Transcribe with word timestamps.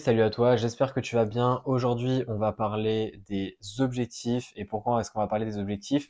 salut 0.00 0.22
à 0.22 0.30
toi, 0.30 0.56
j'espère 0.56 0.94
que 0.94 1.00
tu 1.00 1.14
vas 1.14 1.26
bien. 1.26 1.60
Aujourd'hui, 1.66 2.24
on 2.26 2.36
va 2.36 2.52
parler 2.52 3.22
des 3.28 3.58
objectifs. 3.80 4.50
Et 4.56 4.64
pourquoi 4.64 4.98
est-ce 4.98 5.10
qu'on 5.10 5.20
va 5.20 5.26
parler 5.26 5.44
des 5.44 5.58
objectifs? 5.58 6.08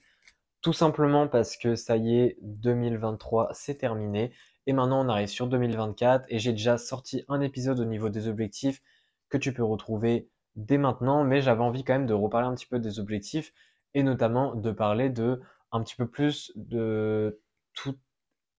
Tout 0.63 0.73
simplement 0.73 1.27
parce 1.27 1.57
que 1.57 1.75
ça 1.75 1.97
y 1.97 2.17
est, 2.21 2.39
2023, 2.41 3.49
c'est 3.53 3.75
terminé. 3.79 4.33
Et 4.69 4.73
maintenant, 4.73 5.05
on 5.05 5.09
arrive 5.09 5.27
sur 5.27 5.49
2024 5.49 6.25
et 6.29 6.39
j'ai 6.39 6.53
déjà 6.53 6.79
sorti 6.79 7.25
un 7.27 7.41
épisode 7.41 7.81
au 7.81 7.85
niveau 7.85 8.11
des 8.11 8.29
objectifs 8.29 8.81
que 9.29 9.39
tu 9.39 9.53
peux 9.53 9.65
retrouver 9.65 10.29
dès 10.55 10.79
maintenant. 10.79 11.25
Mais 11.25 11.43
j'avais 11.43 11.63
envie 11.63 11.83
quand 11.83 11.95
même 11.95 12.07
de 12.07 12.15
reparler 12.15 12.47
un 12.47 12.55
petit 12.55 12.67
peu 12.67 12.79
des 12.79 13.01
objectifs 13.01 13.53
et 13.95 14.05
notamment 14.05 14.55
de 14.55 14.71
parler 14.71 15.11
de 15.11 15.41
un 15.73 15.83
petit 15.83 15.97
peu 15.97 16.09
plus 16.09 16.53
de 16.55 17.41
toute 17.75 17.99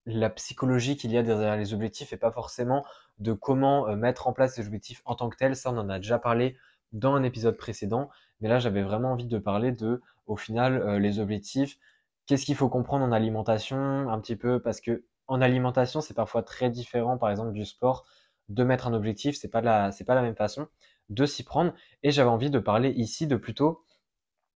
la 0.06 0.30
psychologie 0.30 0.96
qu'il 0.96 1.12
y 1.12 1.18
a 1.18 1.22
derrière 1.22 1.56
les 1.56 1.74
objectifs 1.74 2.12
et 2.12 2.16
pas 2.16 2.32
forcément 2.32 2.84
de 3.18 3.32
comment 3.32 3.88
euh, 3.88 3.96
mettre 3.96 4.26
en 4.26 4.32
place 4.32 4.54
ces 4.54 4.66
objectifs 4.66 5.02
en 5.04 5.14
tant 5.14 5.28
que 5.28 5.36
tels. 5.36 5.56
Ça, 5.56 5.70
on 5.70 5.78
en 5.78 5.88
a 5.88 5.98
déjà 5.98 6.18
parlé 6.18 6.56
dans 6.92 7.14
un 7.14 7.22
épisode 7.22 7.56
précédent. 7.56 8.10
Mais 8.40 8.48
là, 8.48 8.58
j'avais 8.58 8.82
vraiment 8.82 9.12
envie 9.12 9.26
de 9.26 9.38
parler 9.38 9.72
de, 9.72 10.02
au 10.26 10.36
final, 10.36 10.76
euh, 10.82 10.98
les 10.98 11.20
objectifs. 11.20 11.78
Qu'est-ce 12.26 12.44
qu'il 12.44 12.56
faut 12.56 12.68
comprendre 12.68 13.04
en 13.04 13.12
alimentation 13.12 14.10
un 14.10 14.20
petit 14.20 14.36
peu? 14.36 14.60
Parce 14.60 14.80
que 14.80 15.04
en 15.28 15.40
alimentation, 15.40 16.00
c'est 16.00 16.14
parfois 16.14 16.42
très 16.42 16.70
différent, 16.70 17.18
par 17.18 17.30
exemple, 17.30 17.52
du 17.52 17.64
sport. 17.64 18.04
De 18.48 18.64
mettre 18.64 18.88
un 18.88 18.92
objectif, 18.92 19.36
c'est 19.36 19.48
pas 19.48 19.60
la, 19.60 19.92
c'est 19.92 20.04
pas 20.04 20.14
la 20.14 20.22
même 20.22 20.36
façon 20.36 20.66
de 21.08 21.26
s'y 21.26 21.44
prendre. 21.44 21.72
Et 22.02 22.10
j'avais 22.10 22.28
envie 22.28 22.50
de 22.50 22.58
parler 22.58 22.90
ici 22.90 23.26
de 23.26 23.36
plutôt 23.36 23.84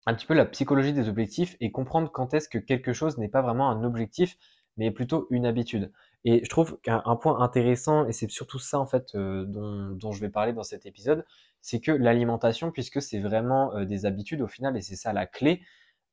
un 0.06 0.14
petit 0.14 0.26
peu 0.26 0.34
la 0.34 0.46
psychologie 0.46 0.94
des 0.94 1.10
objectifs 1.10 1.56
et 1.60 1.72
comprendre 1.72 2.12
quand 2.12 2.34
est-ce 2.34 2.50
que 2.50 2.58
quelque 2.58 2.94
chose 2.94 3.18
n'est 3.18 3.30
pas 3.30 3.42
vraiment 3.42 3.70
un 3.70 3.84
objectif, 3.84 4.38
mais 4.78 4.92
plutôt 4.92 5.28
une 5.30 5.46
habitude. 5.46 5.92
Et 6.24 6.44
je 6.44 6.50
trouve 6.50 6.80
qu'un 6.82 7.02
point 7.18 7.40
intéressant, 7.40 8.08
et 8.08 8.12
c'est 8.12 8.30
surtout 8.30 8.60
ça 8.60 8.80
en 8.80 8.88
fait 8.88 9.14
euh, 9.16 9.46
dont, 9.46 10.12
je 10.12 10.20
vais 10.20 10.30
parler 10.30 10.54
dans 10.54 10.64
cet 10.64 10.86
épisode, 10.86 11.26
c'est 11.62 11.80
que 11.80 11.92
l'alimentation, 11.92 12.72
puisque 12.72 13.02
c'est 13.02 13.20
vraiment 13.20 13.76
euh, 13.76 13.86
des 13.86 14.06
habitudes 14.06 14.42
au 14.42 14.48
final, 14.48 14.76
et 14.76 14.82
c'est 14.82 14.96
ça 14.96 15.14
la 15.14 15.28
clé, 15.28 15.62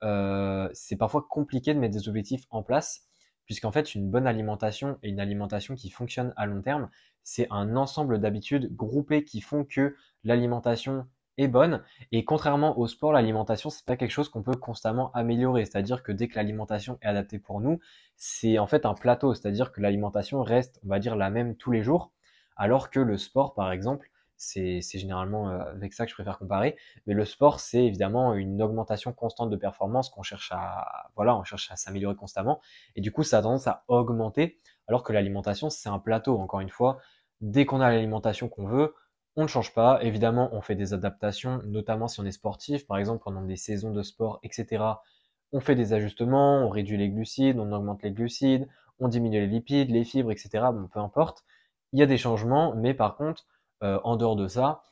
euh, 0.03 0.69
c'est 0.75 0.97
parfois 0.97 1.27
compliqué 1.29 1.73
de 1.75 1.79
mettre 1.79 1.95
des 1.95 2.09
objectifs 2.09 2.45
en 2.51 2.63
place, 2.63 3.07
puisqu'en 3.47 3.73
fait 3.73 3.95
une 3.95 4.11
bonne 4.11 4.27
alimentation 4.27 4.99
et 5.03 5.09
une 5.09 5.21
alimentation 5.21 5.75
qui 5.75 5.91
fonctionne 5.91 6.35
à 6.37 6.47
long 6.47 6.61
terme, 6.63 6.91
c'est 7.25 7.47
un 7.51 7.77
ensemble 7.77 8.21
d'habitudes 8.21 8.75
groupées 8.75 9.25
qui 9.25 9.41
font 9.41 9.65
que 9.65 9.97
l'alimentation 10.25 11.07
bonne. 11.49 11.83
Et 12.11 12.25
contrairement 12.25 12.79
au 12.79 12.87
sport, 12.87 13.13
l'alimentation, 13.13 13.71
c'est 13.71 13.85
pas 13.85 13.97
quelque 13.97 14.11
chose 14.11 14.29
qu'on 14.29 14.43
peut 14.43 14.57
constamment 14.57 15.11
améliorer. 15.13 15.65
C'est-à-dire 15.65 16.03
que 16.03 16.13
dès 16.13 16.29
que 16.29 16.37
l'alimentation 16.37 16.99
est 17.03 17.07
adaptée 17.07 17.39
pour 17.39 17.61
nous, 17.61 17.81
c'est 18.17 18.59
en 18.59 18.67
fait 18.67 18.87
un 18.87 18.95
plateau. 18.95 19.35
C'est-à-dire 19.35 19.73
que 19.73 19.81
l'alimentation 19.81 20.43
reste, 20.43 20.81
on 20.85 20.89
va 20.89 20.99
dire, 20.99 21.17
la 21.17 21.31
même 21.31 21.57
tous 21.57 21.71
les 21.71 21.83
jours. 21.83 22.13
Alors 22.57 22.91
que 22.91 23.01
le 23.01 23.17
sport, 23.17 23.55
par 23.55 23.73
exemple, 23.73 24.11
c'est 24.43 24.99
généralement 24.99 25.51
euh, 25.51 25.61
avec 25.73 25.93
ça 25.93 26.05
que 26.05 26.11
je 26.11 26.17
préfère 26.17 26.39
comparer. 26.39 26.77
Mais 27.07 27.15
le 27.15 27.25
sport, 27.25 27.61
c'est 27.61 27.85
évidemment 27.85 28.35
une 28.35 28.61
augmentation 28.61 29.13
constante 29.13 29.51
de 29.51 29.57
performance 29.57 30.11
qu'on 30.11 30.23
cherche 30.23 30.51
à, 30.53 31.11
voilà, 31.15 31.37
on 31.37 31.45
cherche 31.45 31.71
à 31.71 31.77
s'améliorer 31.77 32.17
constamment. 32.17 32.61
Et 32.97 33.01
du 33.01 33.13
coup, 33.13 33.23
ça 33.23 33.39
a 33.39 33.43
tendance 33.43 33.69
à 33.69 33.85
augmenter. 33.89 34.59
Alors 34.89 35.05
que 35.05 35.13
l'alimentation, 35.13 35.71
c'est 35.71 35.89
un 35.89 36.01
plateau. 36.01 36.39
Encore 36.39 36.61
une 36.61 36.71
fois, 36.71 36.99
dès 37.41 37.67
qu'on 37.67 37.81
a 37.81 37.91
l'alimentation 37.91 38.49
qu'on 38.49 38.67
veut, 38.67 38.95
on 39.37 39.43
ne 39.43 39.49
change 39.49 39.73
pas. 39.75 40.03
Évidemment, 40.03 40.51
on 40.53 40.61
fait 40.61 40.75
des 40.75 40.95
adaptations, 40.95 41.61
notamment 41.65 42.09
si 42.09 42.21
on 42.21 42.25
est 42.25 42.33
sportif, 42.33 42.87
par 42.87 42.99
exemple 42.99 43.25
pendant 43.25 43.43
des 43.43 43.57
saisons 43.57 43.93
de 43.93 44.03
sport, 44.03 44.41
etc. 44.43 44.85
On 45.53 45.61
fait 45.61 45.75
des 45.75 45.93
ajustements, 45.93 46.65
on 46.65 46.69
réduit 46.69 46.97
les 46.97 47.11
glucides, 47.11 47.59
on 47.59 47.73
augmente 47.73 48.03
les 48.03 48.13
glucides, 48.13 48.69
on 49.01 49.09
diminue 49.09 49.41
les 49.41 49.47
lipides, 49.47 49.91
les 49.91 50.05
fibres, 50.05 50.33
etc. 50.33 50.51
Bon, 50.73 50.89
peu 50.89 51.01
importe. 51.01 51.45
Il 51.93 52.01
y 52.01 52.03
a 52.03 52.07
des 52.07 52.19
changements, 52.19 52.75
mais 52.75 52.95
par 52.95 53.17
contre, 53.17 53.47
euh, 53.83 54.01
en 54.05 54.17
dehors 54.17 54.37
de 54.37 54.49
ça, 54.49 54.83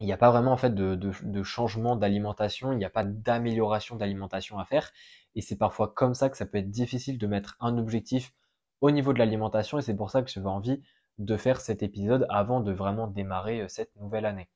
il 0.00 0.06
n'y 0.06 0.12
a 0.12 0.16
pas 0.18 0.30
vraiment 0.30 0.52
en 0.52 0.56
fait 0.56 0.74
de, 0.74 1.42
changement 1.42 1.96
d'alimentation, 1.96 2.72
il 2.72 2.78
n'y 2.78 2.84
a 2.84 2.90
pas 2.90 3.04
d'amélioration 3.04 3.96
d'alimentation 3.96 4.58
à 4.58 4.64
faire. 4.64 4.92
Et 5.34 5.40
c'est 5.40 5.56
parfois 5.56 5.88
comme 5.88 6.14
ça 6.14 6.28
que 6.28 6.36
ça 6.36 6.46
peut 6.46 6.58
être 6.58 6.70
difficile 6.70 7.18
de 7.18 7.26
mettre 7.26 7.56
un 7.60 7.78
objectif 7.78 8.32
au 8.80 8.90
niveau 8.90 9.12
de 9.12 9.18
l'alimentation. 9.18 9.78
Et 9.78 9.82
c'est 9.82 9.96
pour 9.96 10.10
ça 10.10 10.22
que 10.22 10.30
j'avais 10.30 10.46
envie 10.46 10.82
de 11.18 11.36
faire 11.36 11.60
cet 11.60 11.82
épisode 11.82 12.26
avant 12.28 12.60
de 12.60 12.72
vraiment 12.72 13.06
démarrer 13.06 13.62
euh, 13.62 13.68
cette 13.68 13.94
nouvelle 13.96 14.26
année. 14.26 14.48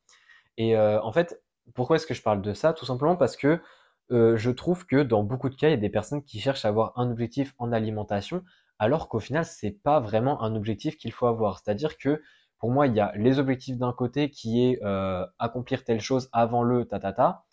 Et 0.56 0.76
euh, 0.76 1.00
en 1.02 1.12
fait, 1.12 1.42
pourquoi 1.74 1.96
est-ce 1.96 2.06
que 2.06 2.14
je 2.14 2.22
parle 2.22 2.42
de 2.42 2.52
ça? 2.52 2.72
Tout 2.72 2.84
simplement 2.84 3.16
parce 3.16 3.36
que 3.36 3.60
euh, 4.10 4.36
je 4.36 4.50
trouve 4.50 4.86
que 4.86 5.02
dans 5.02 5.22
beaucoup 5.22 5.48
de 5.48 5.54
cas, 5.54 5.68
il 5.68 5.70
y 5.70 5.74
a 5.74 5.78
des 5.78 5.90
personnes 5.90 6.22
qui 6.22 6.40
cherchent 6.40 6.64
à 6.64 6.68
avoir 6.68 6.92
un 6.96 7.10
objectif 7.10 7.54
en 7.58 7.72
alimentation, 7.72 8.44
alors 8.78 9.08
qu'au 9.08 9.20
final, 9.20 9.44
c'est 9.44 9.70
pas 9.70 10.00
vraiment 10.00 10.42
un 10.42 10.56
objectif 10.56 10.96
qu'il 10.96 11.12
faut 11.12 11.26
avoir. 11.26 11.60
C'est-à-dire 11.60 11.96
que 11.96 12.20
pour 12.58 12.70
moi, 12.70 12.86
il 12.86 12.94
y 12.94 13.00
a 13.00 13.12
les 13.14 13.38
objectifs 13.38 13.78
d'un 13.78 13.92
côté 13.92 14.30
qui 14.30 14.64
est 14.64 14.82
accomplir 15.38 15.84
telle 15.84 16.00
chose 16.00 16.28
avant 16.32 16.62
le 16.62 16.84
tatata. 16.84 17.12
Ta, 17.12 17.44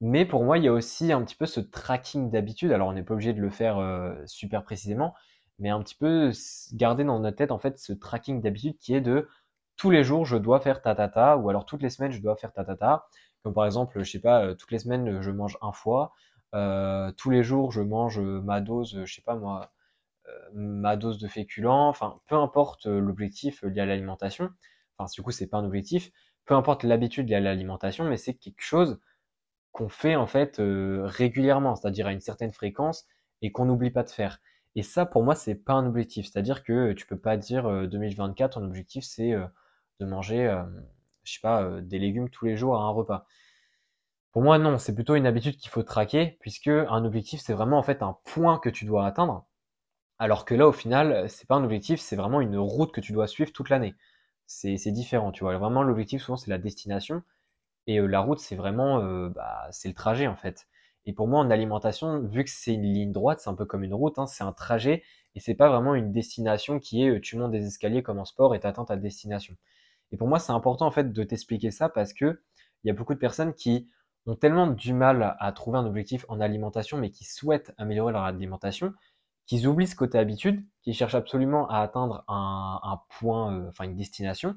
mais 0.00 0.26
pour 0.26 0.44
moi, 0.44 0.58
il 0.58 0.64
y 0.64 0.68
a 0.68 0.72
aussi 0.72 1.12
un 1.12 1.22
petit 1.22 1.36
peu 1.36 1.46
ce 1.46 1.60
tracking 1.60 2.30
d'habitude. 2.30 2.72
Alors, 2.72 2.88
on 2.88 2.92
n'est 2.92 3.02
pas 3.02 3.14
obligé 3.14 3.32
de 3.32 3.40
le 3.40 3.50
faire 3.50 3.78
super 4.26 4.64
précisément, 4.64 5.14
mais 5.58 5.70
un 5.70 5.80
petit 5.82 5.94
peu 5.94 6.32
garder 6.72 7.04
dans 7.04 7.18
notre 7.18 7.36
tête 7.36 7.50
en 7.50 7.58
fait 7.58 7.78
ce 7.78 7.92
tracking 7.92 8.40
d'habitude 8.42 8.78
qui 8.78 8.94
est 8.94 9.00
de 9.00 9.28
tous 9.76 9.90
les 9.90 10.04
jours 10.04 10.24
je 10.26 10.36
dois 10.36 10.60
faire 10.60 10.82
ta 10.82 10.94
ta 10.94 11.36
ou 11.36 11.48
alors 11.50 11.66
toutes 11.66 11.82
les 11.82 11.90
semaines 11.90 12.12
je 12.12 12.20
dois 12.20 12.36
faire 12.36 12.52
ta 12.52 12.64
ta 12.64 13.06
comme 13.42 13.54
par 13.54 13.66
exemple 13.66 14.02
je 14.02 14.10
sais 14.10 14.20
pas 14.20 14.44
euh, 14.44 14.54
toutes 14.54 14.70
les 14.72 14.78
semaines 14.78 15.20
je 15.22 15.30
mange 15.30 15.58
un 15.62 15.72
fois 15.72 16.12
euh, 16.54 17.12
tous 17.12 17.30
les 17.30 17.42
jours 17.42 17.72
je 17.72 17.80
mange 17.80 18.18
ma 18.18 18.60
dose 18.60 19.02
je 19.04 19.14
sais 19.14 19.22
pas 19.22 19.36
moi 19.36 19.70
euh, 20.28 20.32
ma 20.54 20.96
dose 20.96 21.18
de 21.18 21.28
féculents. 21.28 21.88
Enfin 21.88 22.20
peu 22.26 22.36
importe 22.36 22.86
l'objectif 22.86 23.62
lié 23.62 23.80
à 23.80 23.86
l'alimentation. 23.86 24.50
Enfin 24.98 25.10
du 25.14 25.22
coup 25.22 25.30
c'est 25.30 25.46
pas 25.46 25.58
un 25.58 25.64
objectif. 25.64 26.10
Peu 26.46 26.54
importe 26.54 26.84
l'habitude 26.84 27.28
liée 27.28 27.36
à 27.36 27.40
l'alimentation 27.40 28.04
mais 28.04 28.16
c'est 28.16 28.34
quelque 28.34 28.62
chose 28.62 29.00
qu'on 29.72 29.88
fait 29.88 30.16
en 30.16 30.26
fait 30.26 30.56
régulièrement 30.58 31.76
c'est-à-dire 31.76 32.06
à 32.08 32.12
une 32.12 32.20
certaine 32.20 32.52
fréquence 32.52 33.06
et 33.42 33.52
qu'on 33.52 33.66
n'oublie 33.66 33.90
pas 33.90 34.02
de 34.02 34.10
faire 34.10 34.40
et 34.76 34.82
ça, 34.84 35.06
pour 35.06 35.24
moi, 35.24 35.34
c'est 35.34 35.56
pas 35.56 35.72
un 35.74 35.86
objectif. 35.86 36.26
C'est-à-dire 36.26 36.62
que 36.64 36.92
tu 36.92 37.06
peux 37.06 37.18
pas 37.18 37.36
dire 37.36 37.88
2024, 37.88 38.54
ton 38.60 38.64
objectif, 38.66 39.04
c'est 39.04 39.32
de 40.00 40.06
manger, 40.06 40.62
je 41.24 41.32
sais 41.34 41.40
pas, 41.40 41.80
des 41.80 41.98
légumes 41.98 42.30
tous 42.30 42.44
les 42.46 42.56
jours 42.56 42.76
à 42.76 42.84
un 42.84 42.90
repas. 42.90 43.26
Pour 44.32 44.42
moi, 44.42 44.58
non, 44.58 44.78
c'est 44.78 44.94
plutôt 44.94 45.14
une 45.16 45.26
habitude 45.26 45.56
qu'il 45.56 45.70
faut 45.70 45.82
traquer, 45.82 46.36
puisque 46.40 46.68
un 46.68 47.04
objectif, 47.04 47.40
c'est 47.40 47.54
vraiment 47.54 47.78
en 47.78 47.82
fait 47.82 48.02
un 48.02 48.18
point 48.24 48.58
que 48.58 48.68
tu 48.68 48.84
dois 48.84 49.04
atteindre. 49.06 49.46
Alors 50.18 50.44
que 50.44 50.54
là, 50.54 50.68
au 50.68 50.72
final, 50.72 51.28
c'est 51.30 51.48
pas 51.48 51.56
un 51.56 51.64
objectif, 51.64 52.00
c'est 52.00 52.16
vraiment 52.16 52.40
une 52.40 52.58
route 52.58 52.92
que 52.92 53.00
tu 53.00 53.12
dois 53.12 53.28
suivre 53.28 53.52
toute 53.52 53.70
l'année. 53.70 53.96
C'est 54.46 54.76
différent, 54.92 55.32
tu 55.32 55.44
vois. 55.44 55.56
Vraiment, 55.58 55.82
l'objectif, 55.82 56.22
souvent, 56.22 56.36
c'est 56.36 56.50
la 56.50 56.58
destination. 56.58 57.22
Et 57.88 58.00
la 58.00 58.20
route, 58.20 58.40
c'est 58.40 58.56
vraiment, 58.56 59.00
bah, 59.30 59.68
c'est 59.72 59.88
le 59.88 59.94
trajet, 59.94 60.26
en 60.28 60.36
fait. 60.36 60.68
Et 61.06 61.12
pour 61.12 61.28
moi, 61.28 61.40
en 61.40 61.50
alimentation, 61.50 62.20
vu 62.20 62.44
que 62.44 62.50
c'est 62.50 62.74
une 62.74 62.82
ligne 62.82 63.12
droite, 63.12 63.40
c'est 63.40 63.48
un 63.48 63.54
peu 63.54 63.64
comme 63.64 63.84
une 63.84 63.94
route, 63.94 64.18
hein, 64.18 64.26
c'est 64.26 64.44
un 64.44 64.52
trajet 64.52 65.04
et 65.36 65.40
c'est 65.40 65.54
pas 65.54 65.68
vraiment 65.68 65.94
une 65.94 66.12
destination 66.12 66.80
qui 66.80 67.04
est 67.04 67.10
euh, 67.10 67.20
tu 67.20 67.36
montes 67.36 67.52
des 67.52 67.66
escaliers 67.66 68.02
comme 68.02 68.18
en 68.18 68.24
sport 68.24 68.54
et 68.54 68.60
t'atteins 68.60 68.84
ta 68.84 68.96
destination. 68.96 69.54
Et 70.12 70.16
pour 70.16 70.28
moi, 70.28 70.38
c'est 70.38 70.52
important 70.52 70.86
en 70.86 70.90
fait 70.90 71.12
de 71.12 71.24
t'expliquer 71.24 71.70
ça 71.70 71.88
parce 71.88 72.12
que 72.12 72.42
il 72.84 72.88
y 72.88 72.90
a 72.90 72.94
beaucoup 72.94 73.14
de 73.14 73.18
personnes 73.18 73.54
qui 73.54 73.88
ont 74.26 74.34
tellement 74.34 74.66
du 74.66 74.92
mal 74.92 75.36
à 75.38 75.52
trouver 75.52 75.78
un 75.78 75.86
objectif 75.86 76.24
en 76.28 76.40
alimentation, 76.40 76.98
mais 76.98 77.10
qui 77.10 77.24
souhaitent 77.24 77.72
améliorer 77.78 78.12
leur 78.12 78.24
alimentation, 78.24 78.92
qu'ils 79.46 79.68
oublient 79.68 79.86
ce 79.86 79.94
côté 79.96 80.18
habitude, 80.18 80.64
qui 80.82 80.92
cherchent 80.92 81.14
absolument 81.14 81.68
à 81.68 81.80
atteindre 81.80 82.24
un, 82.28 83.00
point, 83.18 83.54
euh, 83.54 83.68
enfin 83.68 83.84
une 83.84 83.96
destination, 83.96 84.56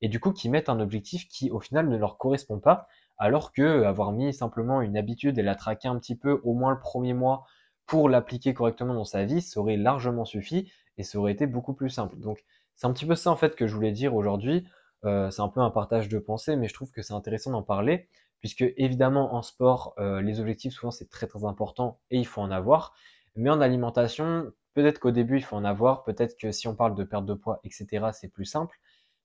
et 0.00 0.08
du 0.08 0.20
coup 0.20 0.32
qui 0.32 0.48
mettent 0.48 0.70
un 0.70 0.80
objectif 0.80 1.28
qui 1.28 1.50
au 1.50 1.60
final 1.60 1.88
ne 1.88 1.96
leur 1.96 2.16
correspond 2.16 2.58
pas 2.58 2.88
alors 3.20 3.52
que 3.52 3.84
avoir 3.84 4.12
mis 4.12 4.32
simplement 4.32 4.80
une 4.80 4.96
habitude 4.96 5.38
et 5.38 5.42
la 5.42 5.54
traquer 5.54 5.88
un 5.88 5.98
petit 5.98 6.16
peu 6.16 6.40
au 6.42 6.54
moins 6.54 6.72
le 6.72 6.80
premier 6.80 7.12
mois 7.12 7.44
pour 7.86 8.08
l'appliquer 8.08 8.54
correctement 8.54 8.94
dans 8.94 9.04
sa 9.04 9.24
vie, 9.24 9.42
ça 9.42 9.60
aurait 9.60 9.76
largement 9.76 10.24
suffi 10.24 10.72
et 10.96 11.02
ça 11.02 11.18
aurait 11.18 11.32
été 11.32 11.46
beaucoup 11.46 11.74
plus 11.74 11.90
simple. 11.90 12.18
Donc 12.18 12.42
c'est 12.74 12.86
un 12.86 12.92
petit 12.92 13.04
peu 13.04 13.14
ça 13.14 13.30
en 13.30 13.36
fait 13.36 13.56
que 13.56 13.66
je 13.66 13.74
voulais 13.74 13.92
dire 13.92 14.14
aujourd'hui. 14.14 14.66
Euh, 15.04 15.30
c'est 15.30 15.42
un 15.42 15.48
peu 15.48 15.60
un 15.60 15.70
partage 15.70 16.08
de 16.08 16.18
pensée, 16.18 16.56
mais 16.56 16.66
je 16.66 16.74
trouve 16.74 16.90
que 16.92 17.02
c'est 17.02 17.12
intéressant 17.12 17.50
d'en 17.50 17.62
parler, 17.62 18.08
puisque 18.40 18.64
évidemment 18.76 19.34
en 19.34 19.42
sport, 19.42 19.94
euh, 19.98 20.22
les 20.22 20.40
objectifs 20.40 20.72
souvent 20.72 20.90
c'est 20.90 21.10
très 21.10 21.26
très 21.26 21.44
important 21.44 22.00
et 22.10 22.18
il 22.18 22.26
faut 22.26 22.40
en 22.40 22.50
avoir. 22.50 22.94
Mais 23.36 23.50
en 23.50 23.60
alimentation, 23.60 24.50
peut-être 24.72 24.98
qu'au 24.98 25.10
début 25.10 25.36
il 25.36 25.44
faut 25.44 25.56
en 25.56 25.64
avoir, 25.64 26.04
peut-être 26.04 26.38
que 26.38 26.52
si 26.52 26.68
on 26.68 26.74
parle 26.74 26.94
de 26.94 27.04
perte 27.04 27.26
de 27.26 27.34
poids, 27.34 27.60
etc., 27.64 28.06
c'est 28.14 28.32
plus 28.32 28.46
simple. 28.46 28.78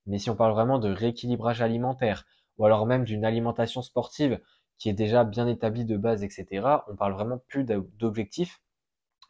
Mais 0.05 0.19
si 0.19 0.29
on 0.29 0.35
parle 0.35 0.51
vraiment 0.51 0.79
de 0.79 0.91
rééquilibrage 0.91 1.61
alimentaire, 1.61 2.25
ou 2.57 2.65
alors 2.65 2.85
même 2.85 3.03
d'une 3.03 3.25
alimentation 3.25 3.81
sportive 3.81 4.39
qui 4.77 4.89
est 4.89 4.93
déjà 4.93 5.23
bien 5.23 5.47
établie 5.47 5.85
de 5.85 5.97
base, 5.97 6.23
etc., 6.23 6.67
on 6.87 6.95
parle 6.95 7.13
vraiment 7.13 7.37
plus 7.47 7.63
d'objectifs 7.63 8.61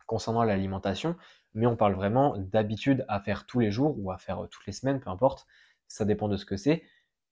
concernant 0.05 0.43
l'alimentation, 0.43 1.15
mais 1.53 1.65
on 1.65 1.75
parle 1.75 1.93
vraiment 1.93 2.37
d'habitude 2.37 3.05
à 3.07 3.19
faire 3.19 3.45
tous 3.45 3.59
les 3.59 3.71
jours 3.71 3.95
ou 3.97 4.11
à 4.11 4.17
faire 4.17 4.43
euh, 4.43 4.47
toutes 4.47 4.65
les 4.67 4.73
semaines, 4.73 4.99
peu 4.99 5.09
importe, 5.09 5.45
ça 5.87 6.05
dépend 6.05 6.27
de 6.27 6.37
ce 6.37 6.45
que 6.45 6.57
c'est. 6.57 6.83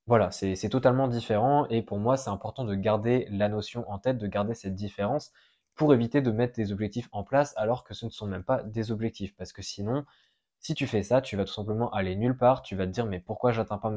Voilà, 0.06 0.32
c'est 0.32 0.70
totalement 0.70 1.08
différent 1.08 1.66
et 1.70 1.82
pour 1.82 1.98
moi 1.98 2.18
c'est 2.18 2.30
important 2.30 2.66
de 2.66 2.76
garder 2.76 3.26
la 3.32 3.48
notion 3.48 3.90
en 3.90 4.00
tête, 4.00 4.18
de 4.18 4.28
garder 4.28 4.54
cette 4.54 4.76
différence 4.76 5.32
pour 5.76 5.94
éviter 5.94 6.22
de 6.22 6.30
mettre 6.30 6.56
des 6.56 6.74
objectifs 6.74 7.08
en 7.14 7.24
place 7.24 7.54
alors 7.56 7.86
que 7.86 7.94
ce 7.94 8.06
ne 8.06 8.12
sont 8.12 8.28
même 8.28 8.44
pas 8.44 8.64
des 8.64 8.92
objectifs 8.92 9.34
parce 9.38 9.54
que 9.54 9.62
sinon 9.62 10.04
Si 10.64 10.74
tu 10.74 10.88
fais 10.88 11.04
ça, 11.04 11.22
tu 11.22 11.36
vas 11.38 11.46
tout 11.46 11.54
simplement 11.54 11.92
aller 11.92 12.16
nulle 12.16 12.36
part, 12.38 12.64
tu 12.64 12.76
vas 12.76 12.88
te 12.88 12.92
dire 12.92 13.06
mais 13.06 13.20
pourquoi 13.20 13.52
j'atteins 13.52 13.78
pas 13.78 13.92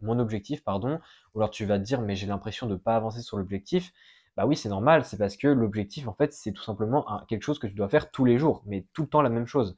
mon 0.00 0.18
objectif, 0.20 0.62
pardon, 0.62 1.00
ou 1.34 1.40
alors 1.40 1.50
tu 1.50 1.64
vas 1.64 1.78
te 1.78 1.82
dire 1.84 2.00
mais 2.00 2.14
j'ai 2.14 2.26
l'impression 2.28 2.68
de 2.68 2.76
pas 2.76 2.94
avancer 2.94 3.22
sur 3.22 3.38
l'objectif. 3.38 3.92
Bah 4.36 4.46
oui, 4.46 4.54
c'est 4.56 4.68
normal, 4.68 5.04
c'est 5.04 5.16
parce 5.18 5.36
que 5.36 5.48
l'objectif 5.48 6.06
en 6.06 6.14
fait, 6.14 6.32
c'est 6.32 6.52
tout 6.52 6.62
simplement 6.62 7.04
quelque 7.26 7.42
chose 7.42 7.58
que 7.58 7.66
tu 7.66 7.74
dois 7.74 7.88
faire 7.88 8.10
tous 8.12 8.24
les 8.24 8.38
jours, 8.38 8.62
mais 8.66 8.86
tout 8.92 9.02
le 9.02 9.08
temps 9.08 9.22
la 9.22 9.30
même 9.30 9.46
chose. 9.46 9.76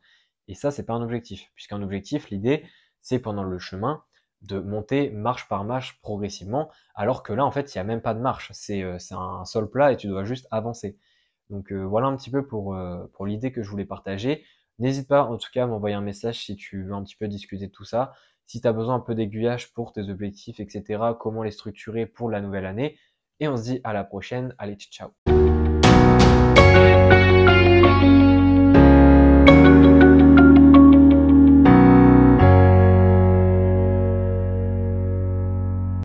Et 0.48 0.54
ça, 0.54 0.70
c'est 0.70 0.84
pas 0.84 0.92
un 0.94 1.02
objectif, 1.02 1.50
puisqu'un 1.54 1.80
objectif, 1.82 2.28
l'idée, 2.30 2.64
c'est 3.00 3.20
pendant 3.20 3.44
le 3.44 3.58
chemin 3.58 4.02
de 4.42 4.58
monter 4.58 5.10
marche 5.10 5.48
par 5.48 5.64
marche 5.64 6.00
progressivement, 6.02 6.70
alors 6.96 7.22
que 7.22 7.32
là, 7.32 7.44
en 7.46 7.52
fait, 7.52 7.72
il 7.74 7.78
n'y 7.78 7.80
a 7.80 7.84
même 7.84 8.02
pas 8.02 8.14
de 8.14 8.20
marche, 8.20 8.50
c'est 8.52 8.82
euh, 8.82 8.98
un 9.12 9.44
sol 9.44 9.70
plat 9.70 9.92
et 9.92 9.96
tu 9.96 10.08
dois 10.08 10.24
juste 10.24 10.48
avancer. 10.50 10.98
Donc 11.50 11.72
euh, 11.72 11.82
voilà 11.84 12.08
un 12.08 12.16
petit 12.16 12.30
peu 12.30 12.38
euh, 12.52 13.06
pour 13.12 13.26
l'idée 13.26 13.52
que 13.52 13.62
je 13.62 13.70
voulais 13.70 13.84
partager. 13.84 14.44
N'hésite 14.82 15.06
pas 15.06 15.22
en 15.22 15.36
tout 15.36 15.48
cas 15.54 15.62
à 15.62 15.66
m'envoyer 15.68 15.94
un 15.94 16.00
message 16.00 16.44
si 16.44 16.56
tu 16.56 16.82
veux 16.82 16.92
un 16.92 17.04
petit 17.04 17.14
peu 17.14 17.28
discuter 17.28 17.68
de 17.68 17.72
tout 17.72 17.84
ça. 17.84 18.14
Si 18.46 18.60
tu 18.60 18.66
as 18.66 18.72
besoin 18.72 18.96
un 18.96 19.00
peu 19.00 19.14
d'aiguillage 19.14 19.72
pour 19.72 19.92
tes 19.92 20.10
objectifs, 20.10 20.58
etc., 20.58 21.00
comment 21.20 21.44
les 21.44 21.52
structurer 21.52 22.04
pour 22.04 22.28
la 22.28 22.40
nouvelle 22.40 22.66
année. 22.66 22.98
Et 23.38 23.46
on 23.46 23.56
se 23.56 23.62
dit 23.62 23.80
à 23.84 23.92
la 23.92 24.02
prochaine. 24.02 24.56
Allez, 24.58 24.74
ciao 24.74 25.10